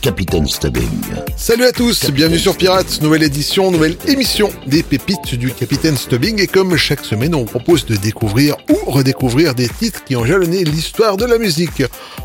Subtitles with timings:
[0.00, 1.02] Capitaine Stubbing.
[1.36, 6.40] Salut à tous, bienvenue sur Pirates, nouvelle édition, nouvelle émission des pépites du Capitaine Stubbing
[6.40, 10.64] et comme chaque semaine on propose de découvrir ou redécouvrir des titres qui ont jalonné
[10.64, 11.82] l'histoire de la musique.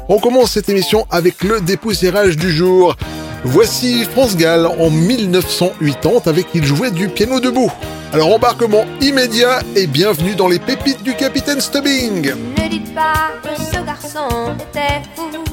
[0.07, 2.95] On commence cette émission avec le dépoussiérage du jour.
[3.43, 7.71] Voici France Gall en 1980 avec Il jouait du piano debout.
[8.11, 12.33] Alors embarquement immédiat et bienvenue dans les pépites du Capitaine Stubbing.
[12.57, 15.52] Ne dites pas que ce garçon était fou.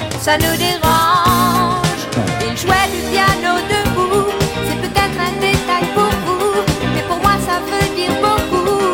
[0.21, 2.01] Ça nous dérange.
[2.41, 4.29] Il jouait du piano debout.
[4.67, 6.53] C'est peut-être un détail pour vous,
[6.93, 8.93] mais pour moi ça veut dire beaucoup.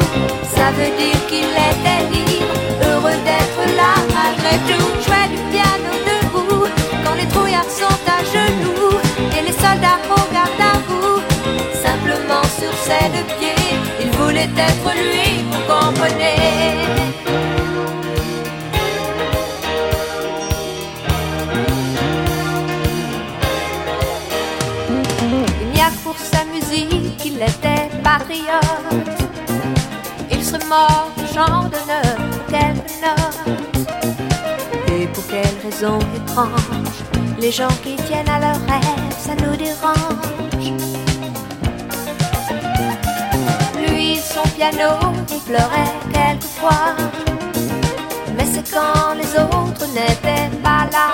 [0.56, 4.88] Ça veut dire qu'il était libre, heureux d'être là malgré tout.
[5.04, 6.68] Jouait du piano debout
[7.04, 8.98] quand les trouillards sont à genoux
[9.38, 11.20] et les soldats regardent à vous.
[11.74, 17.37] Simplement sur ses deux pieds, il voulait être lui, vous comprenez.
[25.90, 29.20] Il pour sa musique qu'il était patriote.
[30.32, 33.60] Il serait mort de chant d'honneur pour quelques notes.
[34.92, 36.98] Et pour quelle raison étrange
[37.40, 40.74] Les gens qui tiennent à leurs rêves, ça nous dérange.
[43.88, 44.92] Lui, son piano,
[45.32, 46.96] il pleurait quelquefois.
[48.36, 51.10] Mais c'est quand les autres n'étaient pas là.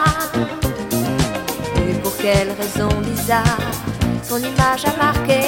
[1.78, 3.73] Et pour quelle raison bizarre
[4.34, 5.42] Son image a marqué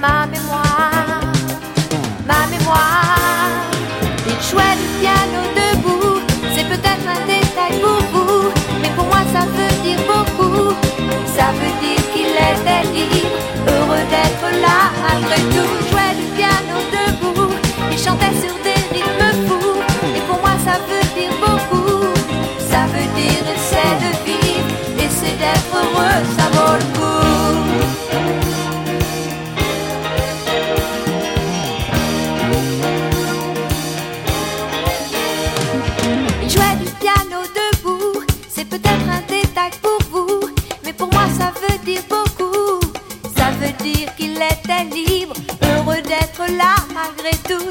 [0.00, 1.20] ma mémoire
[2.24, 3.50] Ma mémoire.
[4.24, 6.20] Il jouait du piano debout
[6.54, 10.76] C'est peut-être un détail pour vous Mais pour moi ça veut dire beaucoup.
[11.36, 13.34] Ça veut dire qu'il était libre
[13.66, 14.78] Heureux d'être là.
[15.02, 17.52] Malgré tout jouait du piano debout
[17.90, 19.82] Il chantait sur des rythmes fous.
[20.16, 22.06] Et pour moi ça veut dire beaucoup.
[22.70, 24.70] Ça veut dire essaie de vivre
[25.04, 26.93] Essaie d'être heureux, ça vaut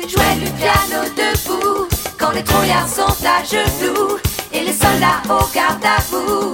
[0.10, 1.88] jouait du piano debout,
[2.20, 4.18] quand les trouillards sont à genoux
[4.52, 6.54] et les soldats au garde à vous.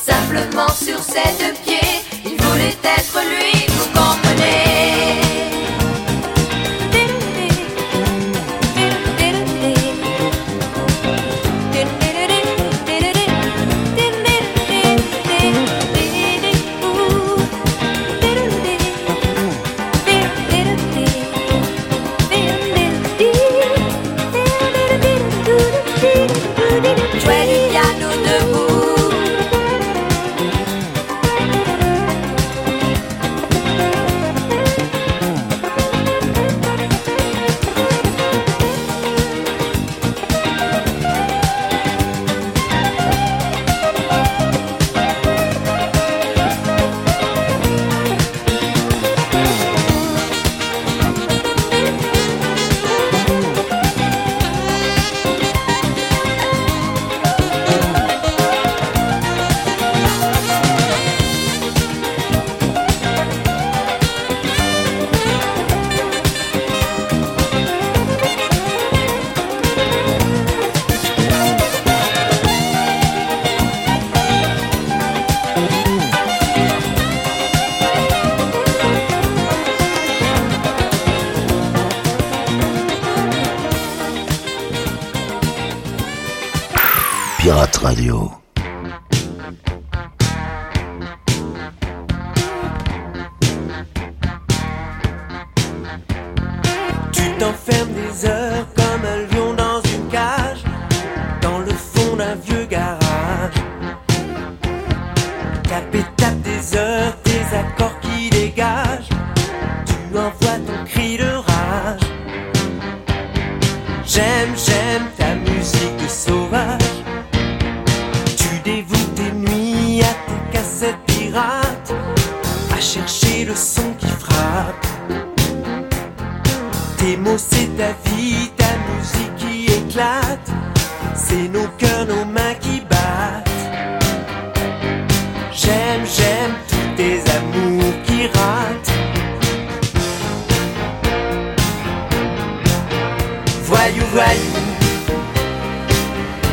[0.00, 3.69] Simplement sur ses deux pieds, il voulait être lui,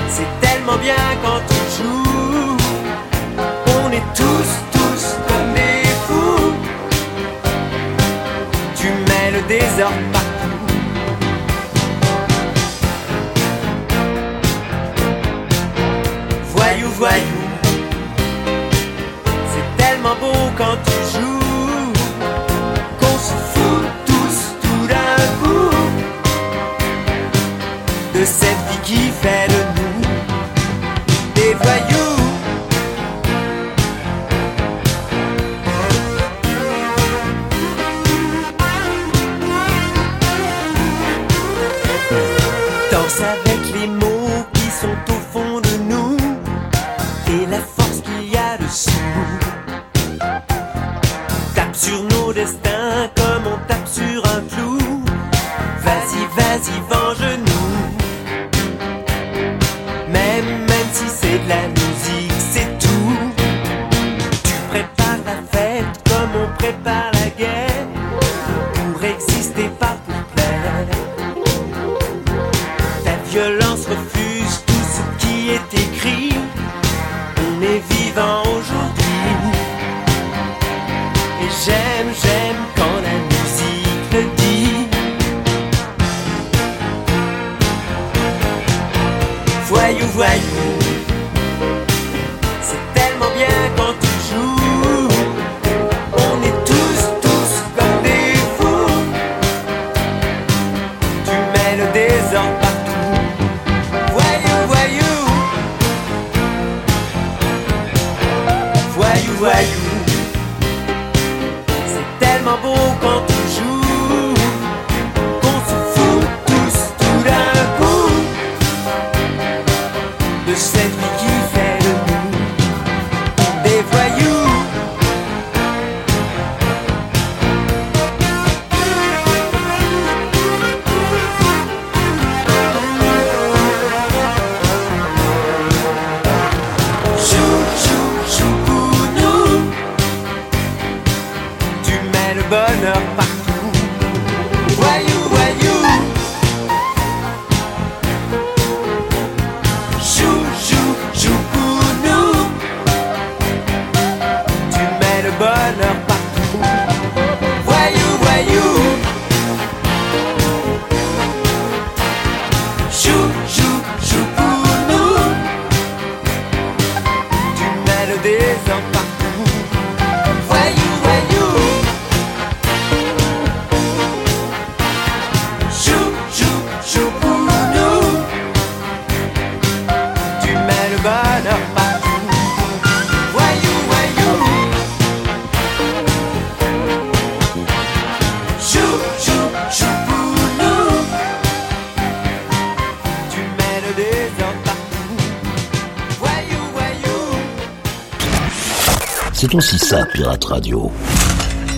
[0.09, 2.57] C'est tellement bien quand on joue.
[3.79, 6.53] On est tous, tous comme des fous.
[8.75, 10.57] Tu mets le désordre partout.
[16.55, 17.41] Voyou, voyou.
[19.25, 21.36] C'est tellement beau quand tu joues.
[29.27, 29.66] てる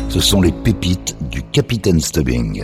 [0.09, 2.63] Ce sont les pépites du Capitaine Stubbing.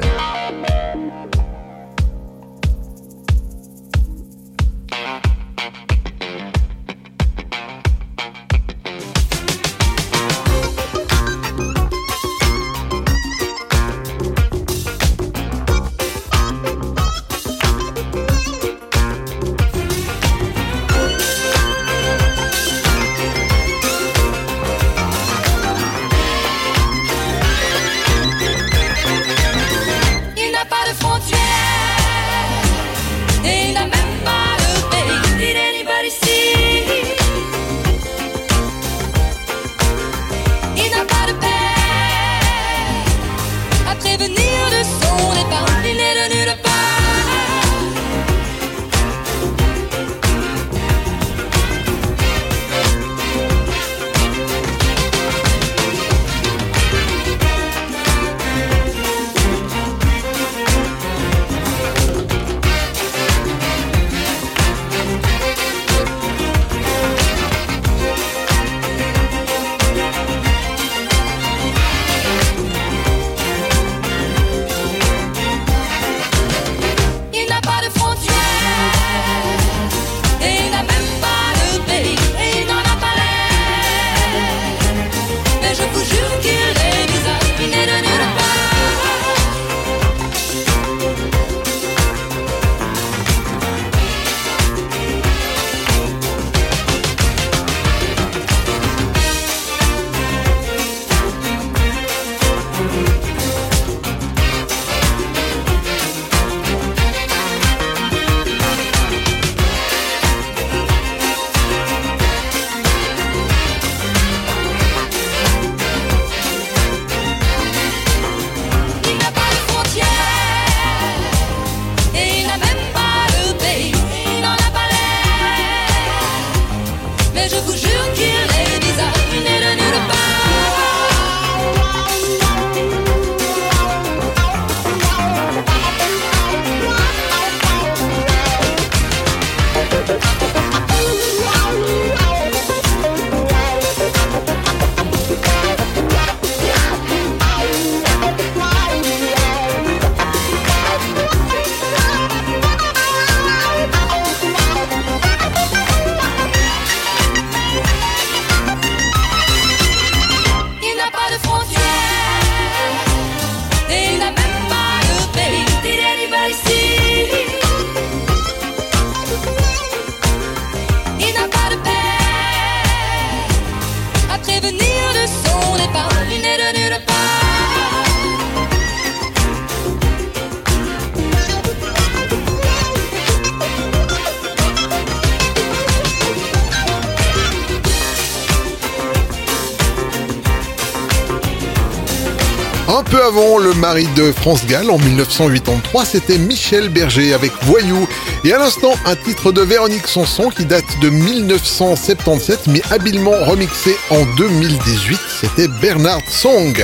[194.45, 198.07] France Gall en 1983, c'était Michel Berger avec Voyou.
[198.43, 203.95] Et à l'instant, un titre de Véronique Sanson qui date de 1977 mais habilement remixé
[204.11, 206.79] en 2018, c'était Bernard Song.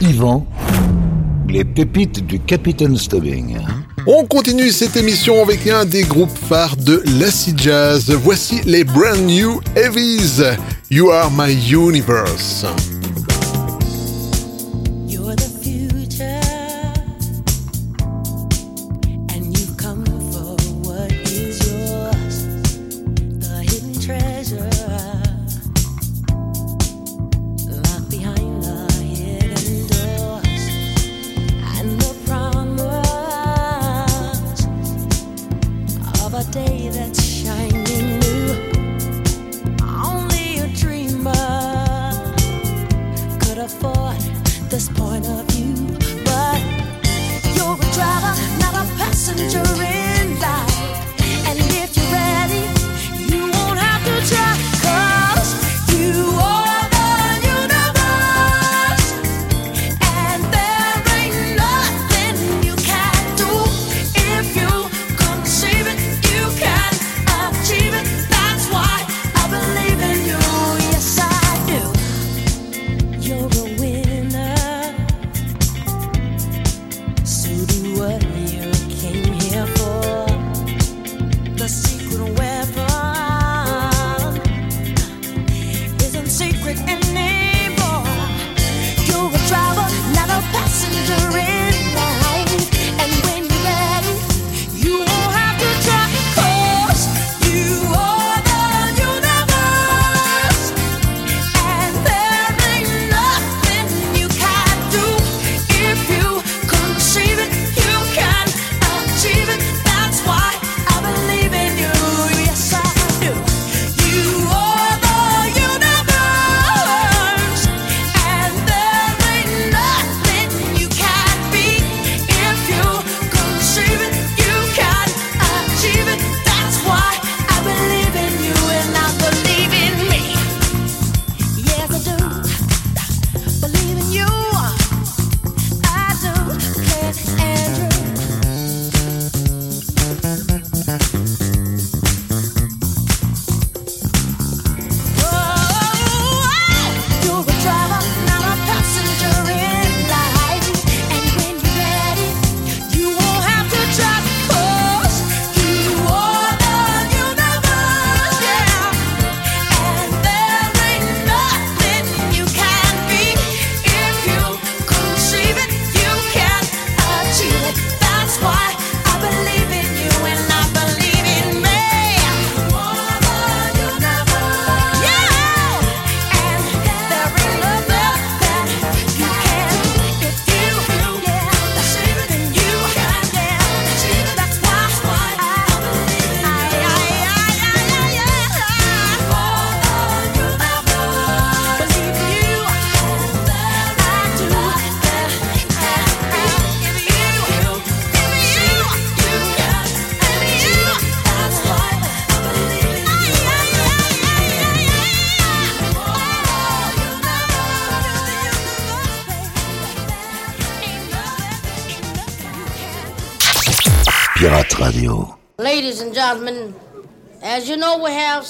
[0.00, 0.46] Yvan,
[1.46, 3.58] les pépites du Capitaine Stubbing.
[4.06, 8.10] On continue cette émission avec un des groupes phares de l'acid jazz.
[8.12, 10.42] Voici les Brand New Heavies.
[10.90, 12.64] You are my universe.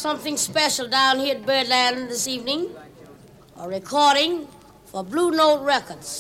[0.07, 2.69] Something special down here at Birdland this evening.
[3.59, 4.47] A recording
[4.85, 6.16] for Blue Note Records.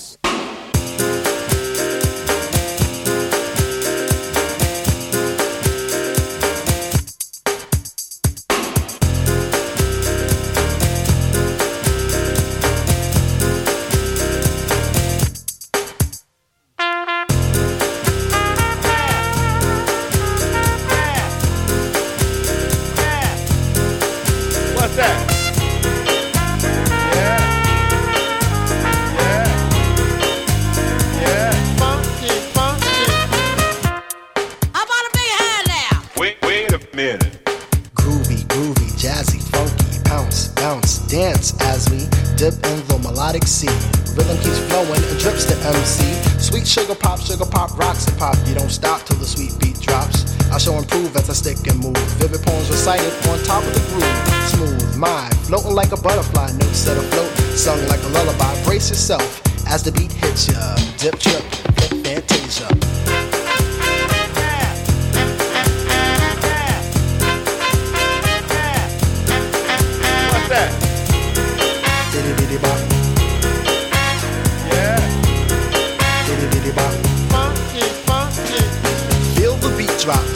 [45.66, 46.14] MC.
[46.38, 48.36] Sweet sugar pop, sugar pop, rocks and pop.
[48.46, 50.22] You don't stop till the sweet beat drops.
[50.50, 51.96] I shall improve as I stick and move.
[52.18, 54.16] Vivid poems recited on top of the groove.
[54.46, 56.52] Smooth mind, floating like a butterfly.
[56.52, 58.64] Notes set afloat, sung like a lullaby.
[58.64, 60.76] Brace yourself as the beat hits ya.
[60.98, 61.42] Dip, trip,
[61.80, 63.05] hip, fantasia.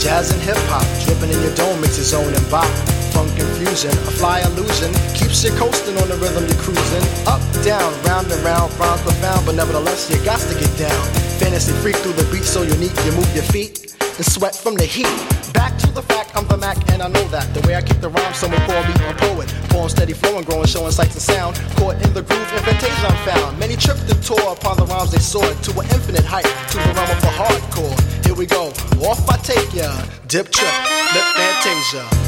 [0.01, 2.67] Jazz and hip hop, dripping in your dome its own and bop.
[3.13, 7.05] Funk infusion, a fly illusion, keeps you coasting on the rhythm you're cruising.
[7.29, 11.05] Up, down, round and round, rhymes profound, but nevertheless you got to get down.
[11.37, 14.89] Fantasy freak through the beat so unique, you move your feet and sweat from the
[14.89, 15.11] heat.
[15.53, 17.53] Back to the fact, I'm the Mac and I know that.
[17.53, 19.53] The way I kick the rhyme, someone call me a poet.
[19.69, 21.57] Poem steady flowing, growing, showing sights and sound.
[21.77, 23.59] Caught in the groove, invitation I'm found.
[23.59, 26.93] Many tripped and tore upon the rhymes they soared to an infinite height, to the
[26.97, 28.20] realm of the hardcore.
[28.41, 28.69] We go,
[29.03, 29.93] off I take ya.
[30.27, 30.73] Dip trip,
[31.13, 32.20] lip fantasia.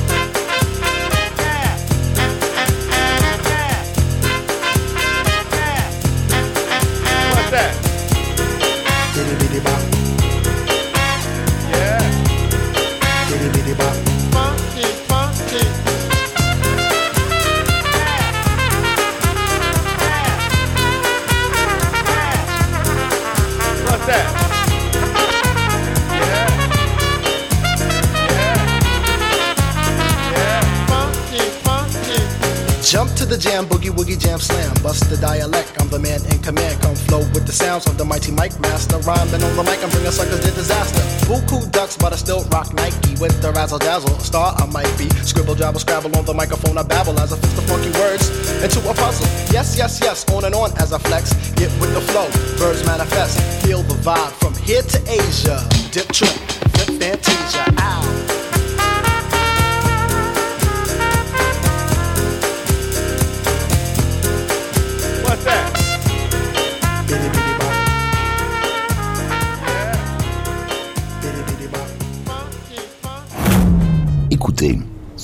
[32.92, 34.68] Jump to the jam, boogie woogie jam slam.
[34.82, 36.78] Bust the dialect, I'm the man in command.
[36.82, 38.98] Come flow with the sounds of the mighty mic master.
[38.98, 41.00] Rhyming on the mic, I'm bringing suckers to disaster.
[41.24, 44.18] Buku ducks, but I still rock Nike with the razzle dazzle.
[44.18, 45.08] Star I might be.
[45.24, 46.76] Scribble, jabble, scrabble on the microphone.
[46.76, 48.28] I babble as I fix the funky words
[48.60, 49.24] into a puzzle.
[49.48, 51.32] Yes, yes, yes, on and on as I flex.
[51.56, 52.28] Get with the flow,
[52.60, 53.40] birds manifest.
[53.64, 55.64] Feel the vibe from here to Asia.
[55.92, 56.36] Dip trip,
[56.76, 57.64] flip fantasia.
[57.78, 58.21] Ow.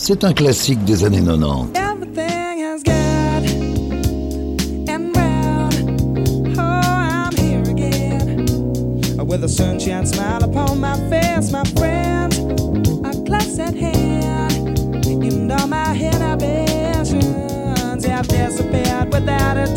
[0.09, 1.75] C'est un classique des années 90.
[1.75, 3.45] Everything has got
[4.89, 5.75] and round.
[6.57, 8.47] Oh, I'm here again
[9.27, 12.33] with a sunshine smile upon my face, my friend.
[13.05, 17.23] A glass at hand, and all my inhibitions
[18.07, 19.68] have disappeared without a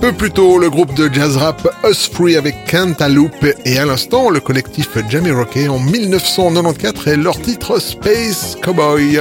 [0.00, 4.30] peu plus tôt, le groupe de jazz rap Us Free avec Cantaloupe et à l'instant,
[4.30, 9.20] le collectif Jamie Rocket en 1994 et leur titre Space Cowboy.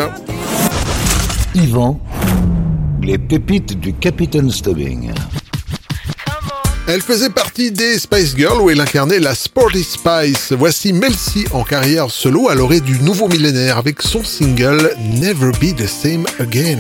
[1.54, 2.00] Yvan,
[3.02, 5.12] les pépites du Capitaine Stubbing.
[6.88, 10.54] Elle faisait partie des Spice Girls où elle incarnait la Sporty Spice.
[10.54, 15.76] Voici Melcy en carrière solo à l'orée du nouveau millénaire avec son single Never Be
[15.76, 16.80] the Same Again.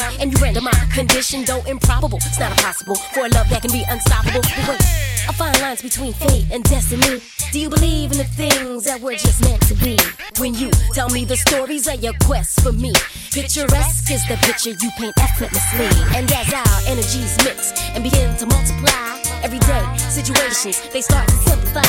[0.00, 2.16] And you render my condition, though improbable.
[2.16, 4.40] It's not impossible for a love that can be unstoppable.
[4.40, 4.80] But wait,
[5.28, 7.20] I find lines between fate and destiny.
[7.52, 9.98] Do you believe in the things that we're just meant to be?
[10.38, 12.92] When you tell me the stories of your quest for me,
[13.32, 15.92] picturesque is the picture you paint effortlessly.
[16.16, 21.82] And as our energies mix and begin to multiply, everyday situations they start to simplify.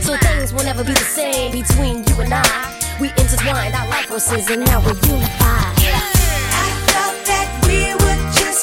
[0.00, 2.98] So things will never be the same between you and I.
[3.00, 6.15] We intertwined our life forces and now we're unified.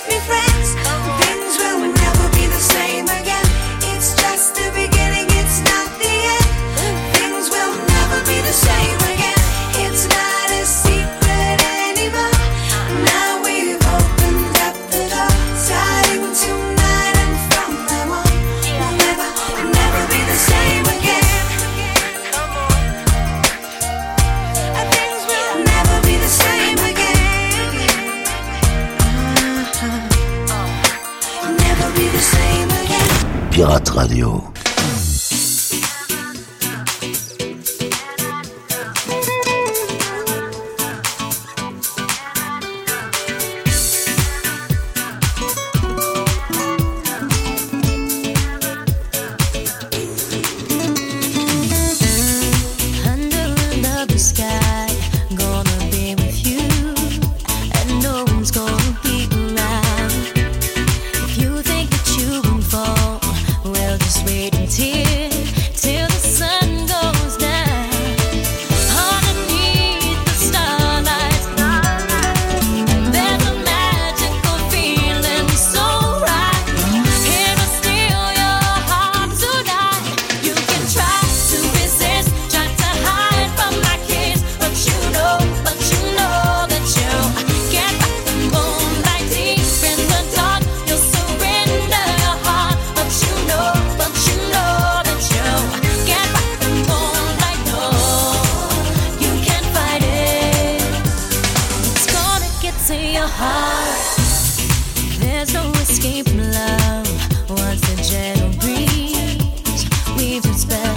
[0.05, 0.52] Pirate
[33.93, 34.52] Radio.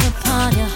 [0.06, 0.75] upon your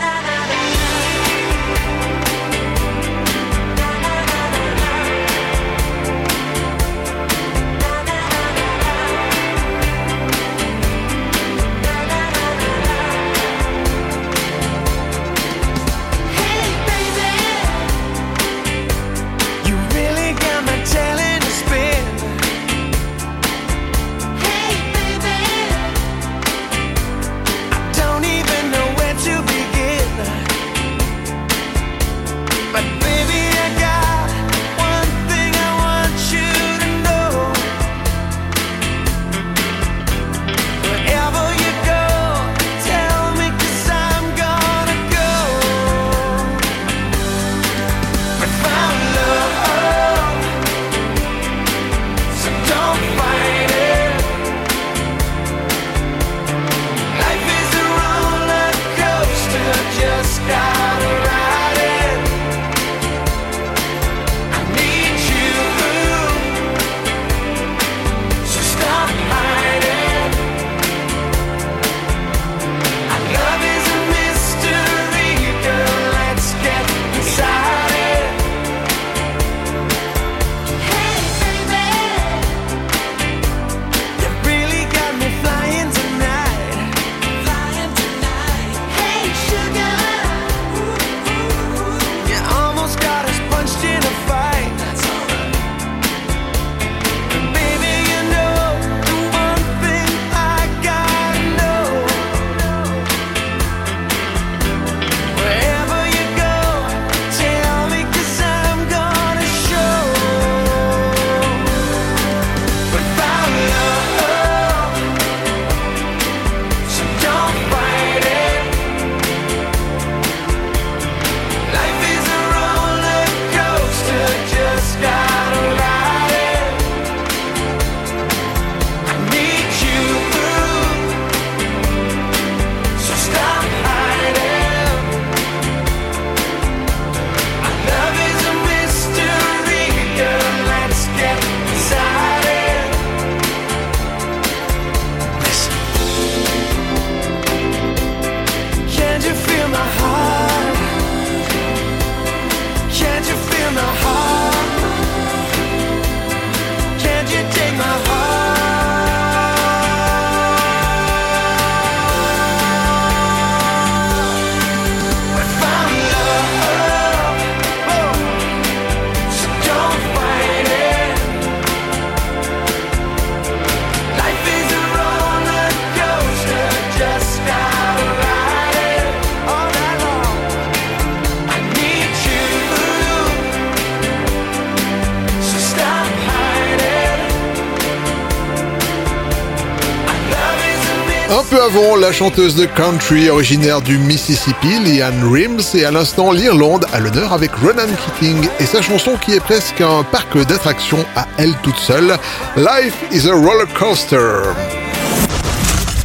[191.31, 196.99] Avant, la chanteuse de country originaire du Mississippi, Leanne Rims, et à l'instant l'Irlande à
[196.99, 197.87] l'honneur avec Ronan
[198.19, 202.17] Keating et sa chanson qui est presque un parc d'attractions à elle toute seule,
[202.57, 204.41] Life is a Roller Coaster.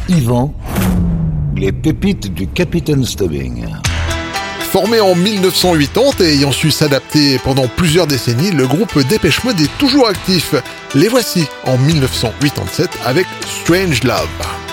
[0.07, 0.53] Yvan,
[1.55, 3.65] Les pépites du Capitaine Stubbing.
[4.71, 9.77] Formé en 1980 et ayant su s'adapter pendant plusieurs décennies, le groupe Dépêche Mode est
[9.77, 10.55] toujours actif.
[10.95, 14.66] Les voici en 1987 avec Strange Love.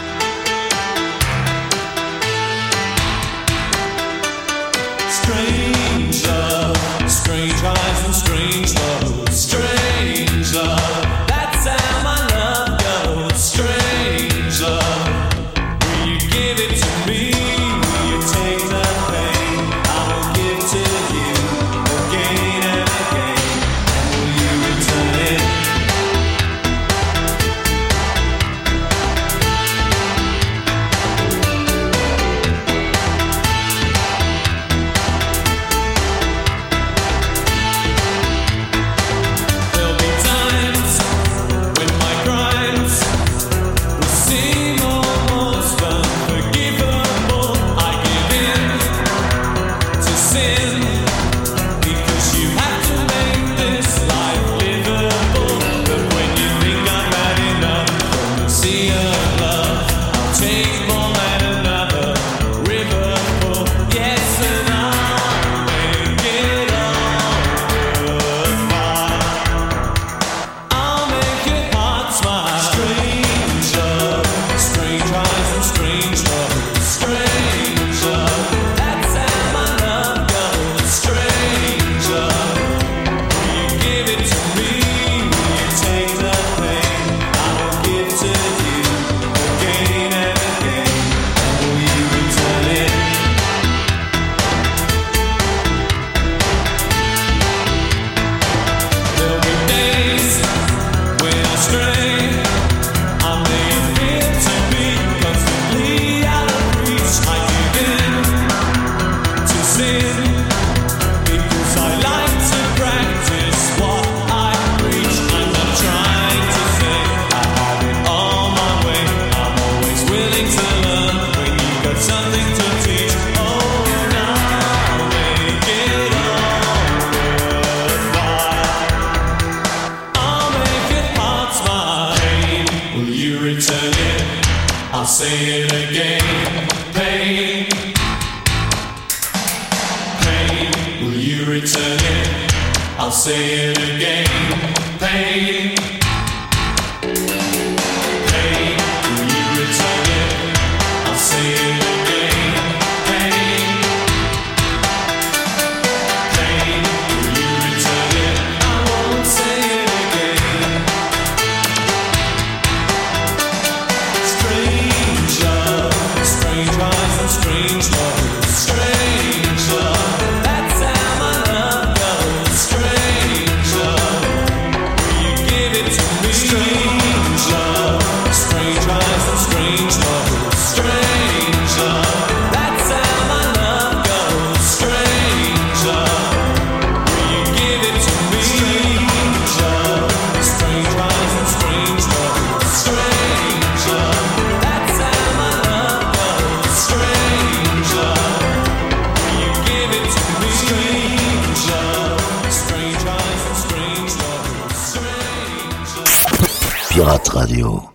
[207.33, 207.95] Radio.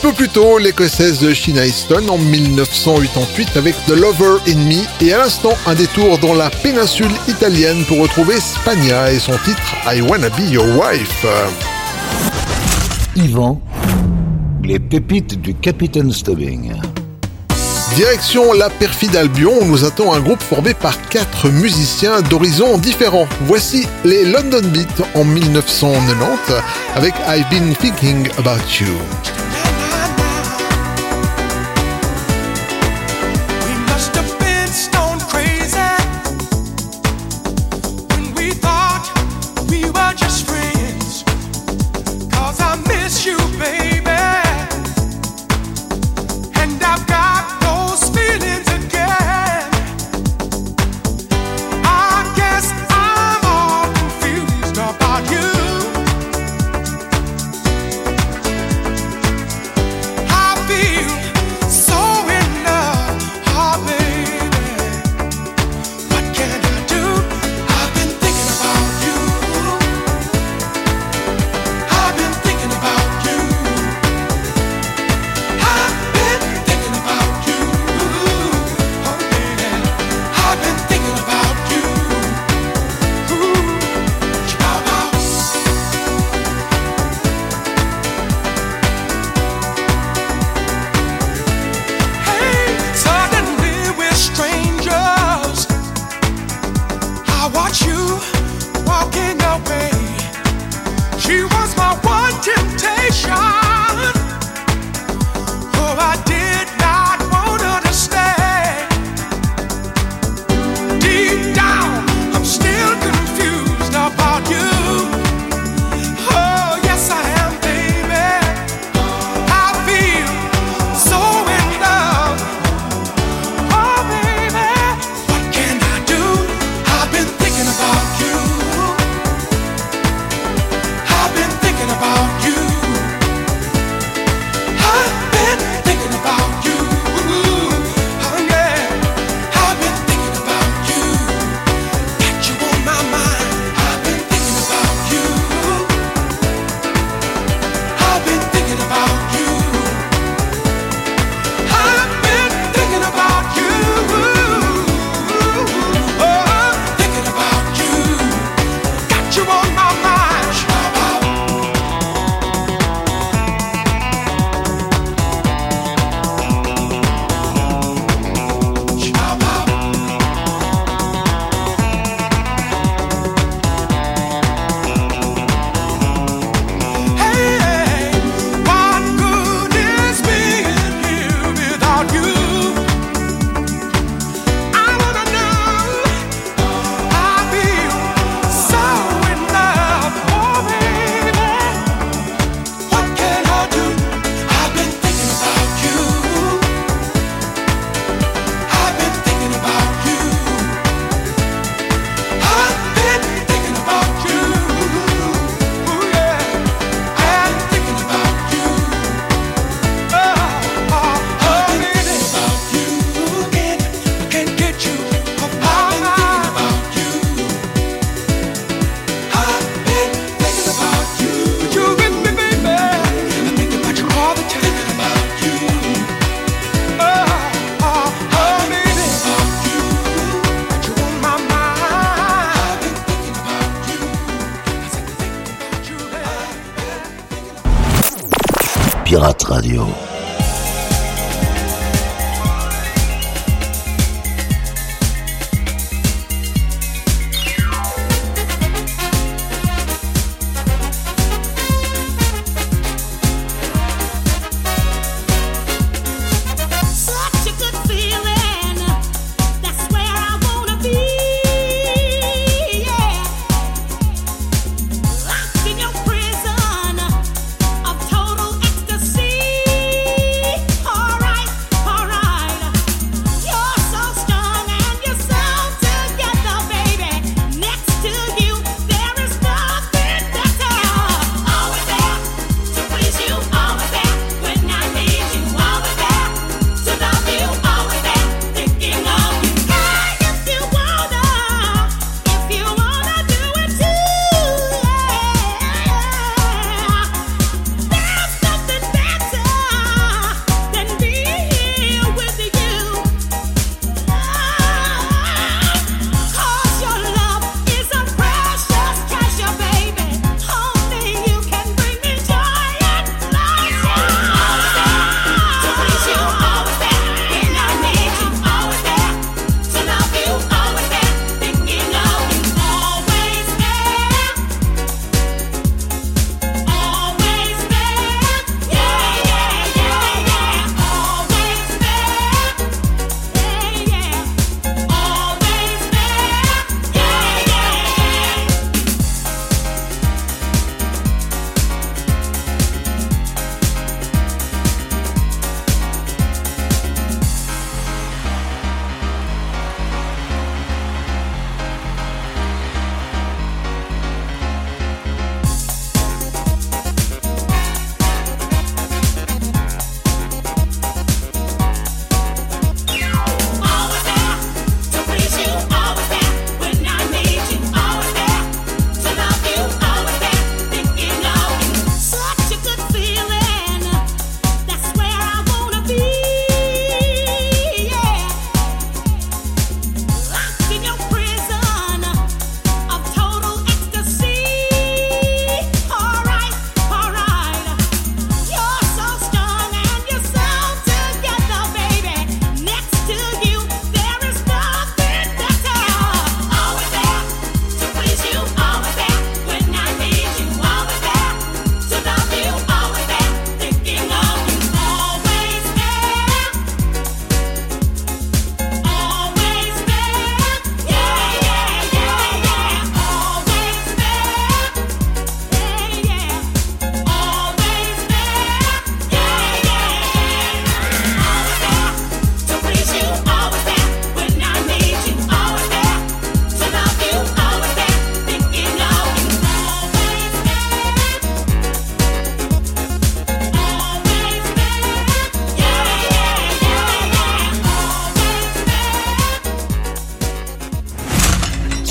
[0.00, 5.18] Peu plus tôt, l'écossaise Sheena Easton en 1988 avec The Lover in Me et à
[5.18, 10.30] l'instant un détour dans la péninsule italienne pour retrouver Spagna et son titre I Wanna
[10.30, 11.26] Be Your Wife.
[13.14, 13.60] Yvan,
[14.64, 16.72] les pépites du Capitaine Stubbing.
[17.94, 23.26] Direction la perfide Albion, où nous attend un groupe formé par quatre musiciens d'horizons différents.
[23.42, 26.54] Voici les London Beat en 1990
[26.94, 29.39] avec I've Been Thinking About You.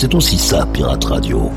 [0.10, 1.52] C'est aussi ça, Pirate Radio.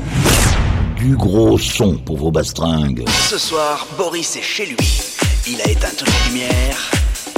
[0.95, 3.03] Du gros son pour vos bastringues.
[3.27, 5.01] Ce soir, Boris est chez lui.
[5.47, 6.91] Il a éteint toutes les lumières.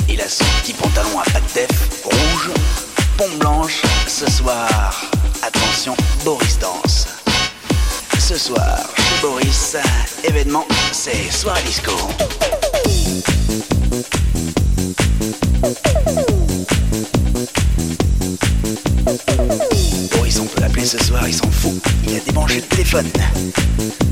[0.09, 2.51] Il a son petit pantalon à def rouge,
[3.17, 3.81] pompe blanche.
[4.07, 5.09] Ce soir,
[5.41, 5.95] attention,
[6.25, 7.07] Boris danse.
[8.19, 9.77] Ce soir, chez Boris,
[10.25, 11.93] événement, c'est soirée disco.
[22.95, 24.04] But.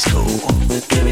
[0.00, 1.09] Soir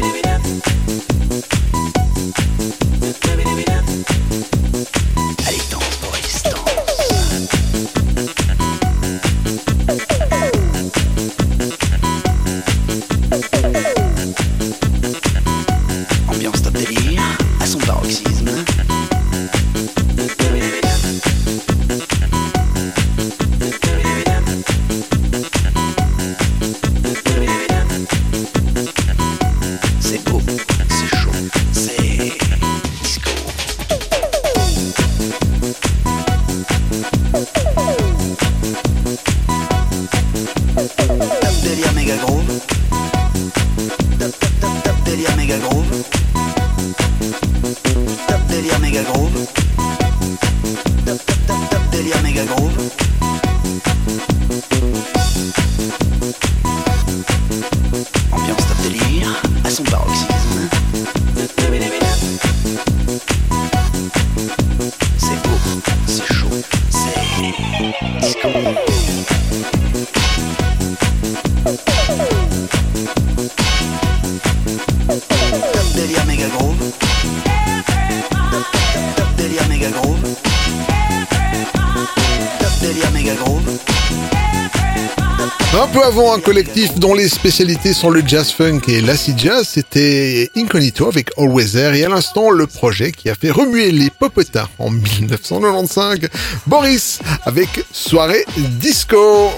[86.79, 91.71] collectif dont les spécialités sont le jazz funk et l'acid jazz, c'était Incognito avec Always
[91.71, 96.19] There et à l'instant le projet qui a fait remuer les popotas en 1995,
[96.67, 98.45] Boris avec Soirée
[98.79, 99.51] Disco.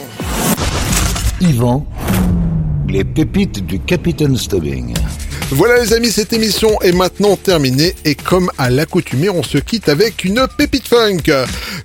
[1.41, 1.86] Yvan,
[2.88, 4.95] les pépites du Capitaine Stubbing.
[5.51, 9.89] Voilà les amis, cette émission est maintenant terminée et comme à l'accoutumée, on se quitte
[9.89, 11.24] avec une pépite funk.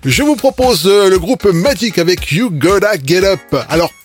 [0.04, 3.40] Je vous propose euh, le groupe Magic avec You Gotta Get Up.
[3.68, 3.92] Alors